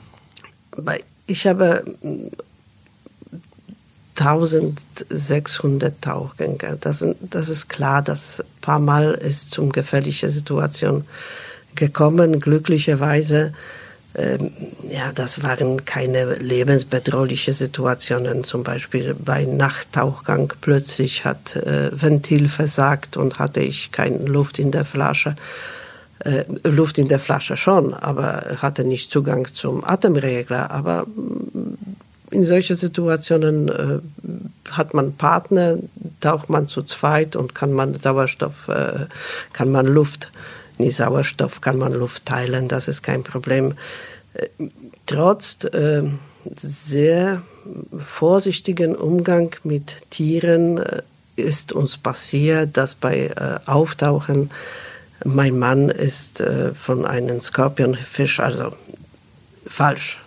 [1.27, 1.85] Ich habe
[4.21, 6.77] 1600 Tauchgänge.
[6.81, 11.05] Das, das ist klar, dass ein paar Mal ist zum gefährliche Situation
[11.75, 12.41] gekommen.
[12.41, 13.53] Glücklicherweise,
[14.15, 14.51] ähm,
[14.89, 18.45] ja, das waren keine lebensbedrohliche Situationen.
[18.45, 24.71] Zum Beispiel bei Nachttauchgang plötzlich hat äh, Ventil versagt und hatte ich keine Luft in
[24.71, 25.37] der Flasche.
[26.19, 30.71] Äh, Luft in der Flasche schon, aber hatte nicht Zugang zum Atemregler.
[30.71, 31.07] Aber
[32.31, 35.79] in solchen Situationen äh, hat man Partner,
[36.21, 39.07] taucht man zu zweit und kann man Sauerstoff, äh,
[39.53, 40.31] kann man Luft,
[40.79, 43.75] nicht Sauerstoff, kann man Luft teilen, das ist kein Problem.
[44.35, 44.47] Äh,
[45.07, 46.03] trotz äh,
[46.55, 47.43] sehr
[47.99, 51.03] vorsichtigen Umgang mit Tieren äh,
[51.37, 54.51] ist uns passiert, dass bei äh, Auftauchen
[55.25, 56.43] mein Mann ist
[56.83, 58.71] von einem Skorpionfisch, also
[59.67, 60.19] falsch,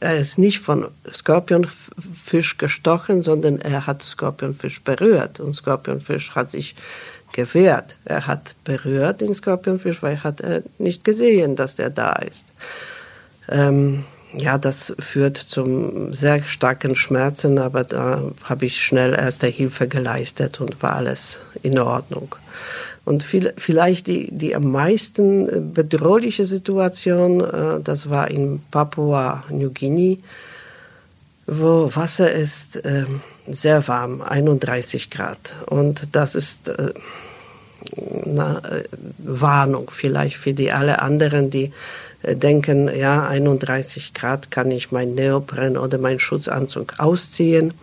[0.00, 6.74] er ist nicht von Skorpionfisch gestochen, sondern er hat Skorpionfisch berührt und Skorpionfisch hat sich
[7.32, 7.96] gewehrt.
[8.04, 12.46] Er hat berührt den Skorpionfisch, weil hat er nicht gesehen, dass er da ist.
[13.48, 19.88] Ähm, ja, das führt zum sehr starken Schmerzen, aber da habe ich schnell erste Hilfe
[19.88, 22.36] geleistet und war alles in Ordnung.
[23.04, 29.44] Und viel, vielleicht die, die am meisten äh, bedrohliche Situation, äh, das war in Papua
[29.48, 30.18] New Guinea,
[31.46, 33.06] wo Wasser ist äh,
[33.46, 35.54] sehr warm, 31 Grad.
[35.66, 36.92] Und das ist äh,
[38.24, 38.84] eine äh,
[39.18, 41.72] Warnung vielleicht für die alle anderen, die
[42.22, 47.74] äh, denken, ja, 31 Grad kann ich mein Neopren oder meinen Schutzanzug ausziehen.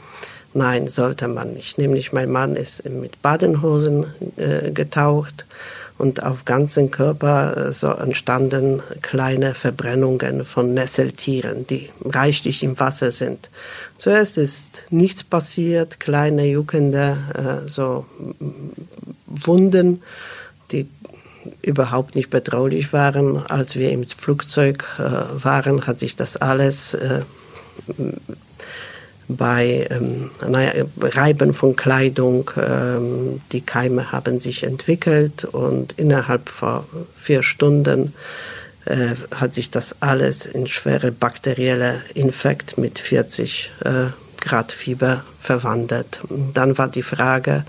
[0.58, 1.78] Nein, sollte man nicht.
[1.78, 5.46] Nämlich mein Mann ist mit Badenhosen äh, getaucht
[6.00, 13.12] und auf ganzen Körper äh, so entstanden kleine Verbrennungen von Nesseltieren, die reichlich im Wasser
[13.12, 13.52] sind.
[14.00, 18.08] Zuerst ist nichts passiert, kleine juckende äh, so
[19.28, 20.02] Wunden,
[20.72, 20.88] die
[21.62, 23.46] überhaupt nicht bedrohlich waren.
[23.46, 25.04] Als wir im Flugzeug äh,
[25.44, 27.22] waren, hat sich das alles äh,
[29.28, 30.32] bei ähm,
[31.02, 32.52] Reiben von Kleidung.
[32.58, 36.84] Ähm, die Keime haben sich entwickelt und innerhalb von
[37.16, 38.14] vier Stunden
[38.86, 44.06] äh, hat sich das alles in schwere bakterielle Infekt mit 40 äh,
[44.40, 46.20] Grad Fieber verwandelt.
[46.54, 47.66] Dann war die Frage,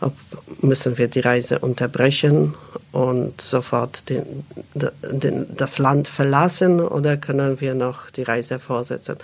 [0.00, 0.14] ob
[0.60, 2.54] müssen wir die Reise unterbrechen
[2.92, 9.16] und sofort den, den, das Land verlassen oder können wir noch die Reise fortsetzen.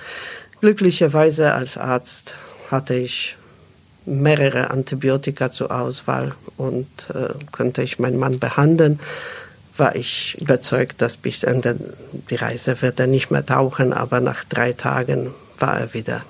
[0.60, 2.36] Glücklicherweise als Arzt
[2.70, 3.36] hatte ich
[4.06, 9.00] mehrere Antibiotika zur Auswahl und äh, konnte ich meinen Mann behandeln,
[9.76, 11.76] war ich überzeugt, dass bis Ende
[12.30, 16.22] die Reise wird er nicht mehr tauchen, aber nach drei Tagen war er wieder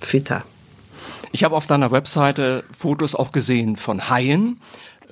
[0.00, 0.44] fitter.
[1.32, 4.60] Ich habe auf deiner Webseite Fotos auch gesehen von Haien,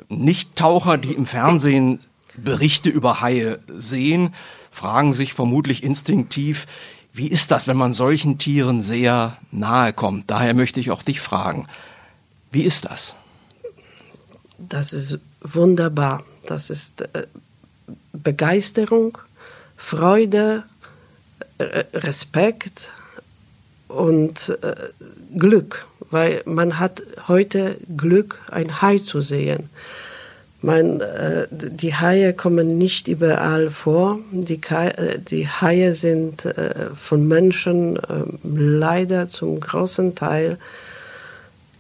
[0.09, 2.01] Nicht-Taucher, die im Fernsehen
[2.37, 4.35] Berichte über Haie sehen,
[4.71, 6.67] fragen sich vermutlich instinktiv,
[7.13, 10.31] wie ist das, wenn man solchen Tieren sehr nahe kommt?
[10.31, 11.67] Daher möchte ich auch dich fragen.
[12.53, 13.17] Wie ist das?
[14.59, 16.23] Das ist wunderbar.
[16.47, 17.27] Das ist äh,
[18.13, 19.19] Begeisterung,
[19.77, 20.65] Freude,
[21.59, 22.91] äh, Respekt
[23.89, 24.75] und äh,
[25.37, 29.71] Glück, weil man hat heute Glück, ein Hai zu sehen.
[30.63, 34.19] Man, äh, die Haie kommen nicht überall vor.
[34.31, 38.01] Die, äh, die Haie sind äh, von Menschen äh,
[38.43, 40.59] leider zum großen Teil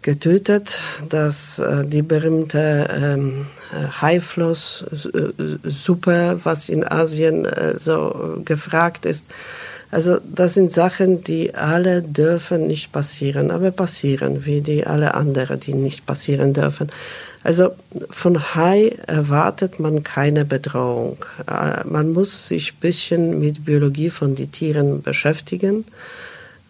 [0.00, 3.44] getötet, dass äh, die berühmte ähm,
[4.00, 9.26] Haifloss-Suppe, was in Asien äh, so gefragt ist,
[9.90, 15.58] also das sind Sachen, die alle dürfen nicht passieren, aber passieren, wie die alle anderen,
[15.58, 16.92] die nicht passieren dürfen.
[17.42, 17.70] Also
[18.10, 21.16] von Hai erwartet man keine Bedrohung.
[21.46, 25.84] Äh, man muss sich ein bisschen mit Biologie von den Tieren beschäftigen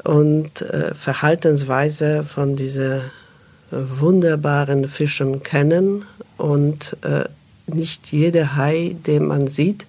[0.04, 3.02] und äh, Verhaltensweise von diesen
[3.70, 6.04] wunderbaren Fischen kennen
[6.37, 7.24] und äh,
[7.66, 9.87] nicht jeder Hai, den man sieht,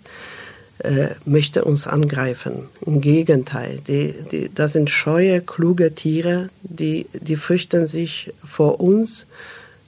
[0.79, 2.67] äh, möchte uns angreifen.
[2.85, 9.27] Im Gegenteil, die, die, das sind scheue, kluge Tiere, die, die fürchten sich vor uns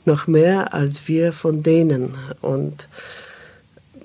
[0.05, 2.15] noch mehr als wir von denen.
[2.41, 2.87] Und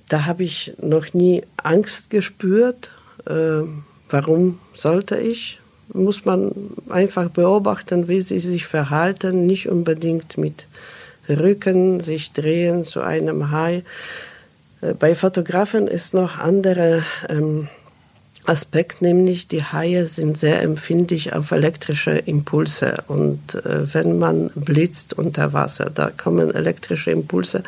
[0.08, 2.92] da habe ich noch nie Angst gespürt.
[3.26, 3.62] Äh,
[4.08, 5.58] warum sollte ich?
[5.92, 6.52] Muss man
[6.88, 10.66] einfach beobachten, wie sie sich verhalten, nicht unbedingt mit
[11.28, 13.84] Rücken sich drehen zu einem Hai.
[14.80, 17.68] Äh, bei Fotografen ist noch andere ähm,
[18.46, 23.02] Aspekt, nämlich die Haie sind sehr empfindlich auf elektrische Impulse.
[23.08, 27.62] Und äh, wenn man blitzt unter Wasser, da kommen elektrische Impulse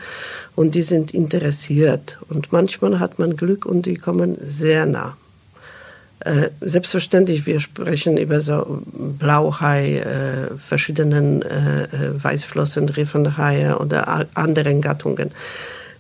[0.57, 2.19] und die sind interessiert.
[2.29, 5.17] Und manchmal hat man Glück und die kommen sehr nah.
[6.21, 11.89] Äh, selbstverständlich, wir sprechen über so Blauhai, äh, verschiedenen äh, äh
[12.23, 15.31] Weißflossenriffenhaie oder anderen Gattungen.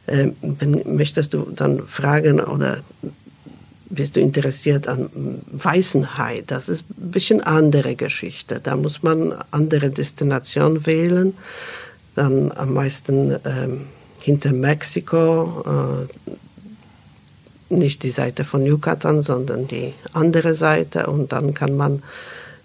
[0.06, 0.32] Äh,
[0.84, 2.78] möchtest du dann fragen oder
[3.90, 5.10] bist du interessiert an
[5.50, 6.44] weißen Hai?
[6.46, 8.60] Das ist ein bisschen andere Geschichte.
[8.62, 11.36] Da muss man andere Destination wählen.
[12.14, 13.82] Dann am meisten ähm,
[14.20, 16.34] hinter Mexiko, äh,
[17.74, 21.06] nicht die Seite von Yucatan, sondern die andere Seite.
[21.06, 22.02] Und dann kann man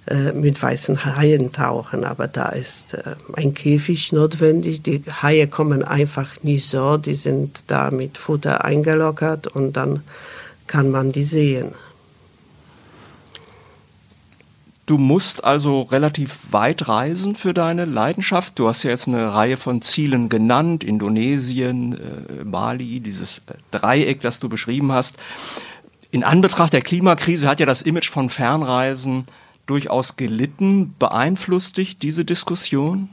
[0.07, 2.03] äh, mit weißen Haien tauchen.
[2.03, 4.83] Aber da ist äh, ein Käfig notwendig.
[4.83, 6.97] Die Haie kommen einfach nicht so.
[6.97, 10.03] Die sind da mit Futter eingelockert und dann
[10.67, 11.73] kann man die sehen.
[14.85, 18.59] Du musst also relativ weit reisen für deine Leidenschaft.
[18.59, 24.21] Du hast ja jetzt eine Reihe von Zielen genannt, Indonesien, äh, Mali, dieses äh, Dreieck,
[24.21, 25.17] das du beschrieben hast.
[26.11, 29.25] In Anbetracht der Klimakrise hat ja das Image von Fernreisen
[29.65, 30.93] durchaus gelitten.
[30.99, 33.09] Beeinflusst dich diese Diskussion?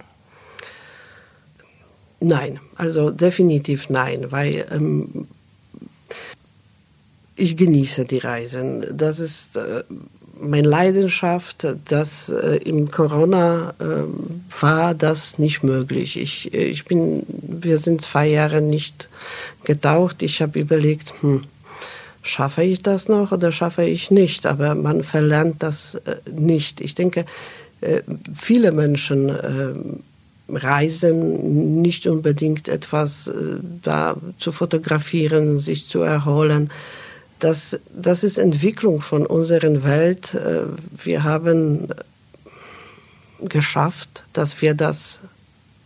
[2.21, 5.27] Nein, also definitiv nein, weil ähm,
[7.37, 8.85] ich genieße die Reisen.
[8.97, 9.85] Das ist äh,
[10.41, 11.67] meine Leidenschaft.
[11.87, 13.85] Das äh, im Corona äh,
[14.61, 16.19] war das nicht möglich.
[16.19, 19.09] Ich, ich bin, wir sind zwei Jahre nicht
[19.65, 20.23] getaucht.
[20.23, 21.45] Ich habe überlegt, hm,
[22.23, 24.47] schaffe ich das noch oder schaffe ich nicht?
[24.47, 26.81] Aber man verlernt das äh, nicht.
[26.81, 27.25] Ich denke,
[27.81, 28.03] äh,
[28.39, 29.73] viele Menschen äh,
[30.49, 36.71] reisen, nicht unbedingt etwas äh, da zu fotografieren, sich zu erholen
[37.43, 40.35] das, das ist Entwicklung von unserer Welt.
[40.35, 40.63] Äh,
[41.05, 41.89] wir haben
[43.41, 45.19] geschafft, dass wir das,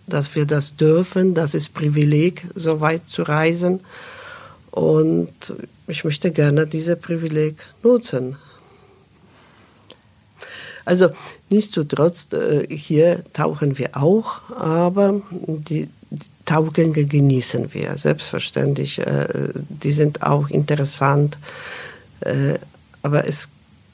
[0.06, 1.32] dass wir das dürfen.
[1.32, 3.80] Das ist Privileg, so weit zu reisen.
[4.70, 5.54] Und
[5.86, 8.36] ich möchte gerne dieses Privileg nutzen.
[10.84, 11.08] Also
[11.48, 15.88] nichtsdestotrotz, äh, hier tauchen wir auch, aber die,
[16.46, 19.00] Taugänge genießen wir, selbstverständlich.
[19.00, 19.26] Äh,
[19.68, 21.38] die sind auch interessant,
[22.20, 22.54] äh,
[23.02, 23.50] aber es ist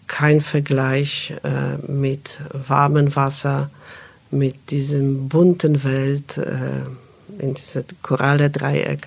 [0.07, 3.71] kein Vergleich äh, mit warmem Wasser,
[4.31, 6.41] mit diesem bunten Welt,
[7.39, 9.07] in diesem Koralledreieck.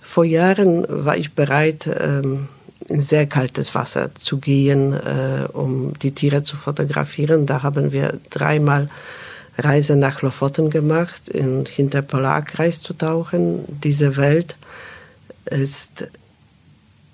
[0.00, 2.48] Vor Jahren war ich bereit, ähm,
[2.86, 4.98] in sehr kaltes Wasser zu gehen,
[5.52, 7.44] um die Tiere zu fotografieren.
[7.44, 8.88] Da haben wir dreimal
[9.58, 13.64] Reise nach Lofoten gemacht, in, hinter Polarkreis zu tauchen.
[13.82, 14.56] Diese Welt
[15.50, 16.08] ist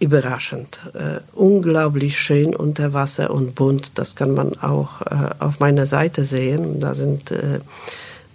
[0.01, 3.93] überraschend, äh, unglaublich schön unter Wasser und bunt.
[3.99, 6.81] Das kann man auch äh, auf meiner Seite sehen.
[6.81, 7.61] Da sind äh,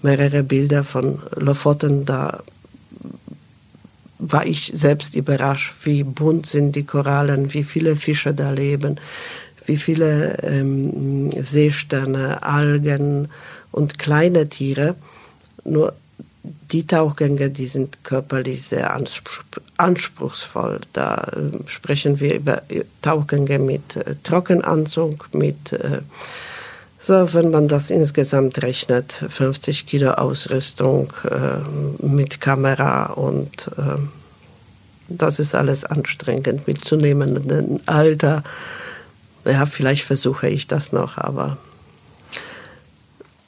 [0.02, 2.06] mehrere Bilder von Lofoten.
[2.06, 2.42] Da
[4.18, 9.00] war ich selbst überrascht, wie bunt sind die Korallen, wie viele Fische da leben,
[9.66, 13.30] wie viele ähm, Seesterne, Algen
[13.72, 14.96] und kleine Tiere.
[15.64, 15.94] Nur
[16.72, 18.96] die Tauchgänge, die sind körperlich sehr
[19.78, 20.80] anspruchsvoll.
[20.94, 22.62] Da äh, sprechen wir über
[23.02, 26.02] Tauchgänge mit äh, Trockenanzug, mit, äh,
[27.00, 34.00] so wenn man das insgesamt rechnet, 50 Kilo Ausrüstung äh, mit Kamera und äh,
[35.10, 38.44] das ist alles anstrengend mit zunehmendem Alter.
[39.44, 41.58] Ja, vielleicht versuche ich das noch, aber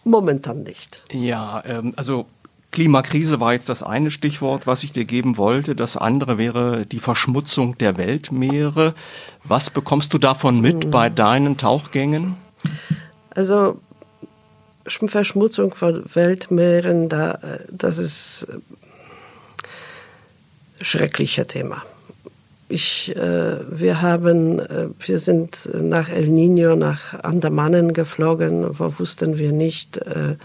[0.03, 1.01] momentan nicht.
[1.11, 2.25] Ja, ähm, also
[2.71, 5.75] Klimakrise war jetzt das eine Stichwort, was ich dir geben wollte.
[5.75, 8.93] Das andere wäre die Verschmutzung der Weltmeere.
[9.43, 12.35] Was bekommst du davon mit bei deinen Tauchgängen?
[13.29, 13.79] Also
[14.85, 18.61] Verschmutzung von Weltmeeren, da, das ist ein
[20.81, 21.83] schrecklicher Thema.
[22.71, 29.37] Ich, äh, wir haben, äh, wir sind nach El Nino, nach Andamanen geflogen, wo wussten
[29.37, 30.37] wir nicht, äh,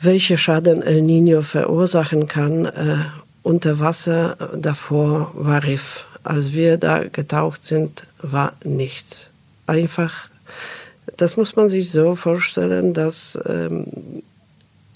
[0.00, 2.64] welche Schaden El Nino verursachen kann.
[2.64, 3.04] Äh,
[3.42, 6.06] unter Wasser davor war Riff.
[6.24, 9.28] Als wir da getaucht sind, war nichts.
[9.66, 10.30] Einfach,
[11.18, 14.22] das muss man sich so vorstellen, dass ähm,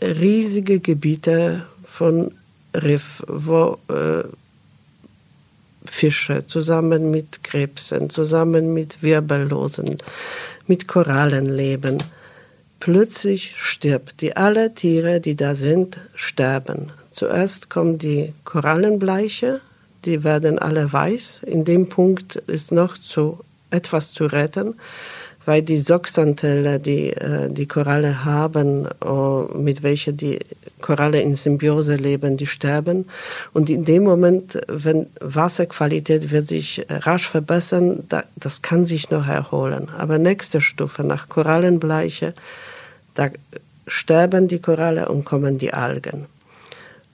[0.01, 2.33] riesige Gebiete von
[2.75, 4.25] Riff, wo äh,
[5.85, 9.99] Fische zusammen mit Krebsen, zusammen mit Wirbellosen,
[10.67, 11.99] mit Korallen leben
[12.83, 14.21] plötzlich stirbt.
[14.23, 16.91] Die alle Tiere, die da sind, sterben.
[17.13, 19.61] Zuerst kommt die Korallenbleiche,
[20.05, 21.43] die werden alle weiß.
[21.47, 23.39] In dem Punkt ist noch zu,
[23.71, 24.75] etwas zu retten,
[25.45, 30.39] weil die Soxanteile, die äh, die Koralle haben, äh, mit welcher die
[30.81, 33.07] Koralle in Symbiose leben, die sterben.
[33.53, 38.05] Und in dem Moment, wenn Wasserqualität wird sich rasch verbessern,
[38.37, 39.91] das kann sich noch erholen.
[39.97, 42.35] Aber nächste Stufe nach Korallenbleiche
[43.15, 43.31] da
[43.87, 46.27] sterben die Koralle und kommen die Algen.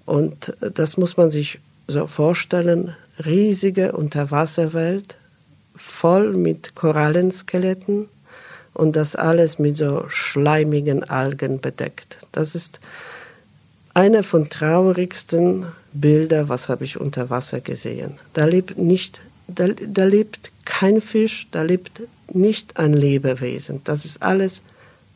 [0.05, 5.17] Und das muss man sich so vorstellen, riesige Unterwasserwelt,
[5.75, 8.09] voll mit Korallenskeletten
[8.79, 12.19] und das alles mit so schleimigen Algen bedeckt.
[12.31, 12.79] Das ist
[13.93, 18.15] eine von traurigsten Bilder, was habe ich unter Wasser gesehen.
[18.35, 23.81] Da lebt nicht, da, da lebt kein Fisch, da lebt nicht ein Lebewesen.
[23.83, 24.63] Das ist alles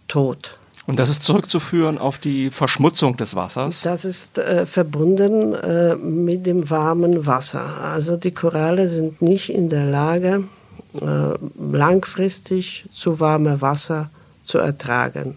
[0.09, 0.59] tot.
[0.85, 3.83] Und das ist zurückzuführen auf die Verschmutzung des Wassers?
[3.83, 7.81] Das ist äh, verbunden äh, mit dem warmen Wasser.
[7.81, 10.43] Also die Koralle sind nicht in der Lage,
[11.01, 14.11] äh, langfristig zu warme Wasser
[14.43, 15.37] zu ertragen.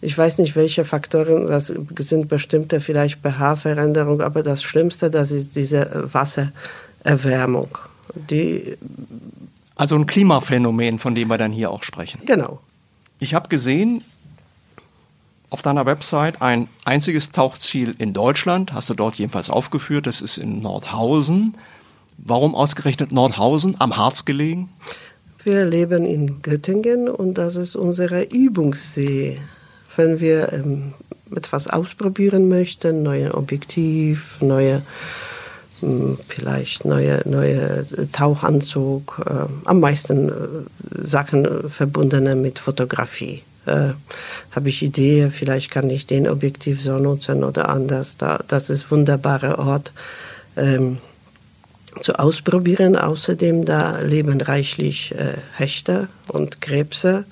[0.00, 5.56] Ich weiß nicht, welche Faktoren, das sind bestimmte vielleicht pH-Veränderungen, aber das Schlimmste, das ist
[5.56, 7.76] diese Wassererwärmung.
[8.14, 8.76] Die
[9.78, 12.22] also ein Klimaphänomen, von dem wir dann hier auch sprechen.
[12.26, 12.60] Genau.
[13.20, 14.02] Ich habe gesehen,
[15.50, 20.36] auf deiner Website ein einziges Tauchziel in Deutschland, hast du dort jedenfalls aufgeführt, das ist
[20.36, 21.54] in Nordhausen.
[22.18, 24.70] Warum ausgerechnet Nordhausen, am Harz gelegen?
[25.44, 29.38] Wir leben in Göttingen und das ist unsere Übungssee.
[29.96, 30.94] Wenn wir ähm,
[31.34, 34.82] etwas ausprobieren möchten, neue Objektiv, neue
[35.80, 40.32] hm, vielleicht neue, neue Tauchanzug, äh, am meisten äh,
[41.06, 43.92] Sachen verbundene mit Fotografie äh,
[44.50, 48.16] habe ich Idee, vielleicht kann ich den Objektiv so nutzen oder anders.
[48.16, 49.92] Da, das ist ein wunderbarer Ort
[50.56, 50.98] ähm,
[52.00, 52.96] zu ausprobieren.
[52.96, 57.24] Außerdem da leben reichlich äh, Hechte und Krebse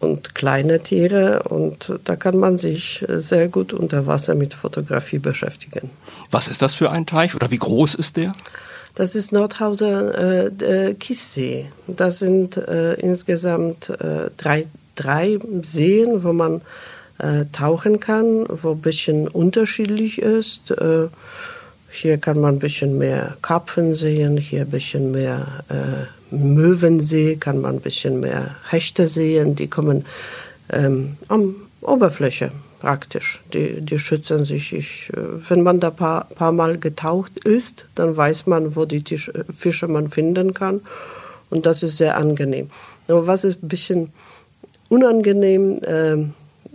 [0.00, 5.90] und kleine Tiere und da kann man sich sehr gut unter Wasser mit Fotografie beschäftigen.
[6.30, 8.32] Was ist das für ein Teich oder wie groß ist der?
[8.94, 11.66] Das ist Nordhauser äh, Kissee.
[11.86, 16.60] Das sind äh, insgesamt äh, drei drei Seen, wo man
[17.18, 20.72] äh, tauchen kann, wo ein bisschen unterschiedlich ist.
[21.98, 27.36] Äh, hier kann man ein bisschen mehr Karpfen sehen, hier ein bisschen mehr äh, Möwensee,
[27.36, 29.54] kann man ein bisschen mehr Hechte sehen.
[29.54, 30.04] Die kommen
[30.70, 33.40] ähm, am Oberfläche praktisch.
[33.52, 34.72] Die, die schützen sich.
[34.72, 38.84] Ich, äh, wenn man da ein paar, paar Mal getaucht ist, dann weiß man, wo
[38.84, 40.82] die Tisch, Fische man finden kann.
[41.50, 42.68] Und das ist sehr angenehm.
[43.08, 44.12] Aber was ist ein bisschen
[44.90, 45.80] unangenehm.
[45.82, 46.26] Äh,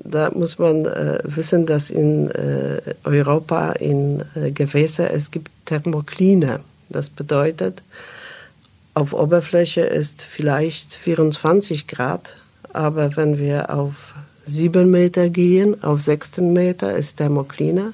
[0.04, 6.60] da muss man äh, wissen, dass in äh, Europa in äh, Gewässer es gibt Thermokline.
[6.90, 7.82] Das bedeutet,
[8.94, 12.36] auf Oberfläche ist vielleicht 24 Grad,
[12.74, 14.14] aber wenn wir auf
[14.46, 17.94] 7 Meter gehen, auf 6 Meter ist Thermokline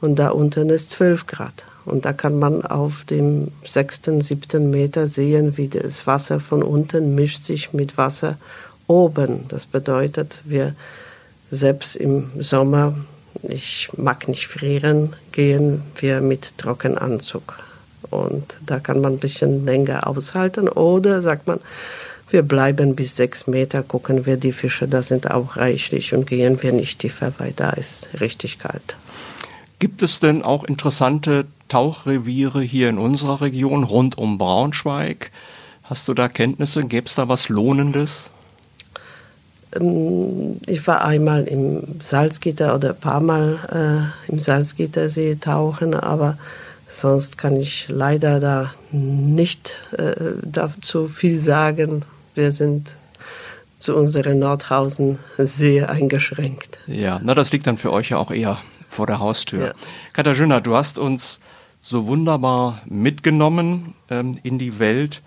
[0.00, 1.64] und da unten ist 12 Grad.
[1.84, 4.70] Und da kann man auf dem 6., 7.
[4.70, 8.38] Meter sehen, wie das Wasser von unten mischt sich mit Wasser
[8.86, 9.44] oben.
[9.48, 10.74] Das bedeutet, wir
[11.54, 12.94] selbst im Sommer
[13.42, 17.56] ich mag nicht frieren, gehen wir mit Trockenanzug.
[18.10, 20.68] Und da kann man ein bisschen länger aushalten.
[20.68, 21.60] Oder sagt man,
[22.30, 26.62] wir bleiben bis sechs Meter, gucken wir die Fische, da sind auch reichlich und gehen
[26.62, 28.96] wir nicht tiefer, weil da ist richtig kalt.
[29.78, 35.30] Gibt es denn auch interessante Tauchreviere hier in unserer Region rund um Braunschweig?
[35.82, 36.84] Hast du da Kenntnisse?
[36.84, 38.30] Gäbe es da was Lohnendes?
[39.80, 46.36] Ähm, ich war einmal im Salzgitter oder ein paar Mal äh, im Salzgittersee tauchen, aber
[46.88, 52.04] sonst kann ich leider da nicht äh, dazu viel sagen.
[52.34, 52.96] Wir sind
[53.78, 56.78] zu unseren Nordhausen sehr eingeschränkt.
[56.86, 58.58] Ja, na das liegt dann für euch ja auch eher
[58.88, 59.66] vor der Haustür.
[59.66, 59.72] Ja.
[60.12, 61.40] Katharina, du hast uns
[61.80, 65.22] so wunderbar mitgenommen ähm, in die Welt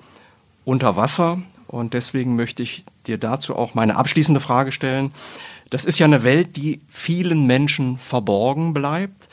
[0.65, 5.11] unter Wasser und deswegen möchte ich dir dazu auch meine abschließende Frage stellen.
[5.69, 9.27] Das ist ja eine Welt, die vielen Menschen verborgen bleibt.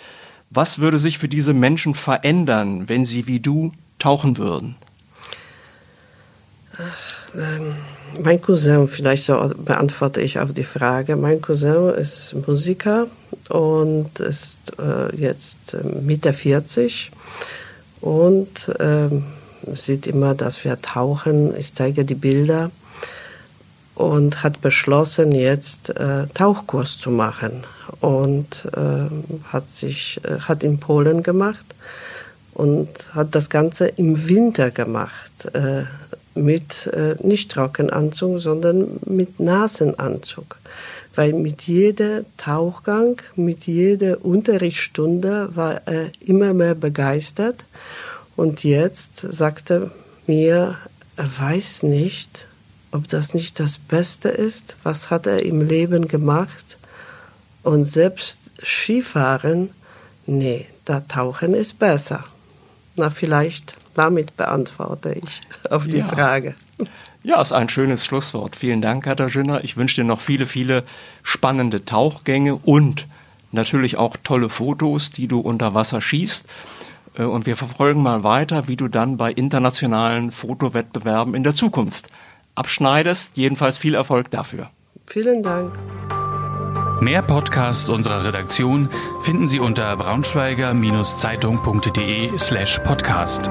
[0.50, 4.76] Was würde sich für diese Menschen verändern, wenn sie wie du tauchen würden?
[7.36, 7.74] Ähm,
[8.22, 11.16] mein Cousin, vielleicht so beantworte ich auf die Frage.
[11.16, 13.08] Mein Cousin ist Musiker
[13.48, 17.10] und ist äh, jetzt äh, Mitte 40
[18.00, 19.08] und äh,
[19.74, 21.56] sieht immer, dass wir tauchen.
[21.56, 22.70] Ich zeige die Bilder
[23.94, 27.64] und hat beschlossen, jetzt äh, Tauchkurs zu machen
[28.00, 29.08] und äh,
[29.52, 31.66] hat sich äh, hat in Polen gemacht
[32.54, 35.84] und hat das Ganze im Winter gemacht äh,
[36.34, 40.56] mit äh, nicht Trockenanzug, sondern mit Nasenanzug.
[41.14, 47.64] Weil mit jeder Tauchgang, mit jeder Unterrichtsstunde war er immer mehr begeistert.
[48.36, 49.90] Und jetzt sagte
[50.26, 50.78] mir,
[51.16, 52.46] er weiß nicht,
[52.90, 54.76] ob das nicht das Beste ist.
[54.82, 56.78] Was hat er im Leben gemacht?
[57.62, 59.70] Und selbst Skifahren,
[60.26, 62.24] nee, da tauchen ist besser.
[62.96, 66.06] Na, vielleicht damit beantworte ich auf die ja.
[66.06, 66.54] Frage.
[67.22, 68.54] Ja, ist ein schönes Schlusswort.
[68.54, 69.64] Vielen Dank, Katharina.
[69.64, 70.84] Ich wünsche dir noch viele, viele
[71.22, 73.06] spannende Tauchgänge und
[73.50, 76.44] natürlich auch tolle Fotos, die du unter Wasser schießt.
[77.16, 82.08] Äh, und wir verfolgen mal weiter, wie du dann bei internationalen Fotowettbewerben in der Zukunft
[82.54, 83.36] abschneidest.
[83.36, 84.68] Jedenfalls viel Erfolg dafür.
[85.06, 85.72] Vielen Dank.
[87.00, 88.90] Mehr Podcasts unserer Redaktion
[89.22, 93.50] finden Sie unter braunschweiger-zeitung.de slash podcast.